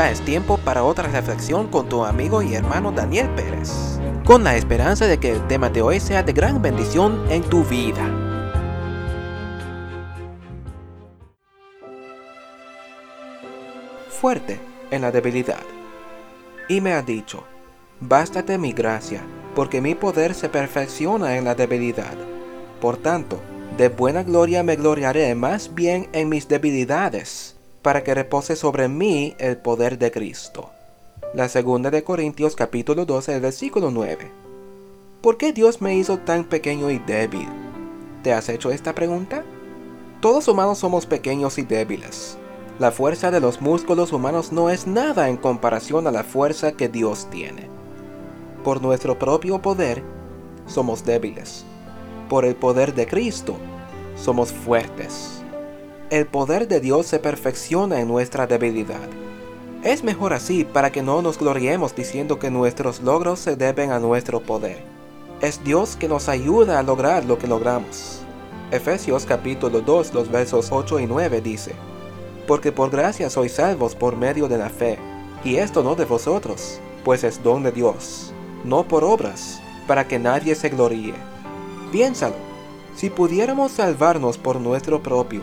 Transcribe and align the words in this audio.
Ya 0.00 0.10
es 0.10 0.22
tiempo 0.22 0.56
para 0.56 0.82
otra 0.82 1.08
reflexión 1.08 1.68
con 1.68 1.86
tu 1.90 2.06
amigo 2.06 2.40
y 2.40 2.54
hermano 2.54 2.90
Daniel 2.90 3.28
Pérez, 3.34 4.00
con 4.24 4.42
la 4.42 4.56
esperanza 4.56 5.06
de 5.06 5.20
que 5.20 5.30
el 5.30 5.46
tema 5.46 5.68
de 5.68 5.82
hoy 5.82 6.00
sea 6.00 6.22
de 6.22 6.32
gran 6.32 6.62
bendición 6.62 7.22
en 7.30 7.42
tu 7.42 7.64
vida. 7.64 8.00
Fuerte 14.08 14.58
en 14.90 15.02
la 15.02 15.12
debilidad. 15.12 15.60
Y 16.66 16.80
me 16.80 16.94
ha 16.94 17.02
dicho, 17.02 17.44
bástate 18.00 18.56
mi 18.56 18.72
gracia, 18.72 19.20
porque 19.54 19.82
mi 19.82 19.94
poder 19.94 20.32
se 20.34 20.48
perfecciona 20.48 21.36
en 21.36 21.44
la 21.44 21.54
debilidad. 21.54 22.14
Por 22.80 22.96
tanto, 22.96 23.38
de 23.76 23.90
buena 23.90 24.22
gloria 24.22 24.62
me 24.62 24.76
gloriaré 24.76 25.34
más 25.34 25.74
bien 25.74 26.08
en 26.14 26.30
mis 26.30 26.48
debilidades 26.48 27.59
para 27.82 28.04
que 28.04 28.14
repose 28.14 28.56
sobre 28.56 28.88
mí 28.88 29.34
el 29.38 29.56
poder 29.56 29.98
de 29.98 30.10
Cristo. 30.10 30.70
La 31.34 31.48
segunda 31.48 31.90
de 31.90 32.04
Corintios 32.04 32.54
capítulo 32.54 33.06
12, 33.06 33.40
versículo 33.40 33.90
9. 33.90 34.30
¿Por 35.22 35.38
qué 35.38 35.52
Dios 35.52 35.80
me 35.80 35.96
hizo 35.96 36.18
tan 36.18 36.44
pequeño 36.44 36.90
y 36.90 36.98
débil? 36.98 37.48
¿Te 38.22 38.32
has 38.32 38.48
hecho 38.48 38.70
esta 38.70 38.94
pregunta? 38.94 39.44
Todos 40.20 40.48
humanos 40.48 40.78
somos 40.78 41.06
pequeños 41.06 41.58
y 41.58 41.62
débiles. 41.62 42.36
La 42.78 42.90
fuerza 42.90 43.30
de 43.30 43.40
los 43.40 43.60
músculos 43.60 44.12
humanos 44.12 44.52
no 44.52 44.68
es 44.68 44.86
nada 44.86 45.28
en 45.28 45.36
comparación 45.36 46.06
a 46.06 46.10
la 46.10 46.24
fuerza 46.24 46.72
que 46.72 46.88
Dios 46.88 47.28
tiene. 47.30 47.68
Por 48.64 48.82
nuestro 48.82 49.18
propio 49.18 49.62
poder, 49.62 50.02
somos 50.66 51.04
débiles. 51.04 51.64
Por 52.28 52.44
el 52.44 52.56
poder 52.56 52.94
de 52.94 53.06
Cristo, 53.06 53.56
somos 54.16 54.52
fuertes 54.52 55.39
el 56.10 56.26
poder 56.26 56.66
de 56.66 56.80
Dios 56.80 57.06
se 57.06 57.20
perfecciona 57.20 58.00
en 58.00 58.08
nuestra 58.08 58.48
debilidad. 58.48 59.08
Es 59.84 60.02
mejor 60.02 60.32
así 60.32 60.64
para 60.64 60.90
que 60.90 61.02
no 61.02 61.22
nos 61.22 61.38
gloriemos 61.38 61.94
diciendo 61.94 62.40
que 62.40 62.50
nuestros 62.50 63.00
logros 63.00 63.38
se 63.38 63.54
deben 63.54 63.92
a 63.92 64.00
nuestro 64.00 64.40
poder. 64.40 64.82
Es 65.40 65.62
Dios 65.62 65.94
que 65.94 66.08
nos 66.08 66.28
ayuda 66.28 66.80
a 66.80 66.82
lograr 66.82 67.24
lo 67.24 67.38
que 67.38 67.46
logramos. 67.46 68.22
Efesios 68.72 69.24
capítulo 69.24 69.82
2 69.82 70.12
los 70.12 70.30
versos 70.30 70.72
8 70.72 70.98
y 70.98 71.06
9 71.06 71.40
dice, 71.40 71.74
Porque 72.48 72.72
por 72.72 72.90
gracia 72.90 73.30
sois 73.30 73.52
salvos 73.52 73.94
por 73.94 74.16
medio 74.16 74.48
de 74.48 74.58
la 74.58 74.68
fe, 74.68 74.98
y 75.44 75.56
esto 75.56 75.84
no 75.84 75.94
de 75.94 76.06
vosotros, 76.06 76.80
pues 77.04 77.22
es 77.22 77.40
don 77.42 77.62
de 77.62 77.70
Dios, 77.70 78.32
no 78.64 78.82
por 78.82 79.04
obras, 79.04 79.62
para 79.86 80.08
que 80.08 80.18
nadie 80.18 80.56
se 80.56 80.70
gloríe. 80.70 81.14
Piénsalo, 81.92 82.36
si 82.96 83.10
pudiéramos 83.10 83.72
salvarnos 83.72 84.38
por 84.38 84.60
nuestro 84.60 85.02
propio, 85.02 85.42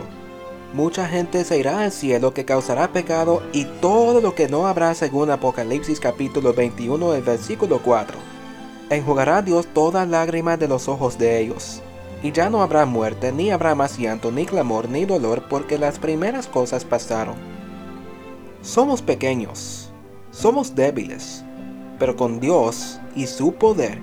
mucha 0.72 1.06
gente 1.06 1.44
se 1.44 1.58
irá 1.58 1.82
al 1.82 1.92
cielo 1.92 2.34
que 2.34 2.44
causará 2.44 2.92
pecado 2.92 3.42
y 3.52 3.64
todo 3.64 4.20
lo 4.20 4.34
que 4.34 4.48
no 4.48 4.66
habrá 4.66 4.94
según 4.94 5.30
Apocalipsis 5.30 6.00
capítulo 6.00 6.52
21 6.52 7.14
el 7.14 7.22
versículo 7.22 7.80
4. 7.82 8.16
Enjugará 8.90 9.42
Dios 9.42 9.66
toda 9.66 10.06
lágrima 10.06 10.56
de 10.56 10.68
los 10.68 10.88
ojos 10.88 11.18
de 11.18 11.40
ellos. 11.40 11.82
Y 12.22 12.32
ya 12.32 12.50
no 12.50 12.62
habrá 12.62 12.84
muerte, 12.84 13.32
ni 13.32 13.50
habrá 13.50 13.74
más 13.74 13.96
llanto, 13.98 14.32
ni 14.32 14.44
clamor, 14.44 14.88
ni 14.88 15.04
dolor, 15.04 15.44
porque 15.48 15.78
las 15.78 15.98
primeras 15.98 16.48
cosas 16.48 16.84
pasaron. 16.84 17.36
Somos 18.60 19.02
pequeños, 19.02 19.90
somos 20.32 20.74
débiles, 20.74 21.44
pero 21.98 22.16
con 22.16 22.40
Dios 22.40 22.98
y 23.14 23.26
su 23.26 23.52
poder 23.52 24.00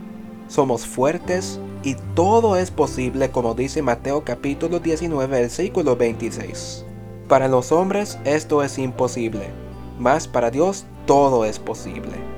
somos 0.48 0.86
fuertes 0.86 1.60
y 1.86 1.96
todo 2.16 2.58
es 2.58 2.72
posible 2.72 3.30
como 3.30 3.54
dice 3.54 3.84
Mateo 3.84 4.24
capítulo 4.26 4.80
19 4.80 5.28
versículo 5.28 5.96
26. 5.96 6.84
Para 7.30 7.48
los 7.48 7.72
hombres 7.72 8.18
esto 8.26 8.64
es 8.64 8.80
imposible, 8.80 9.52
mas 10.00 10.28
para 10.28 10.50
Dios 10.50 10.86
todo 11.06 11.46
es 11.46 11.60
posible. 11.60 12.35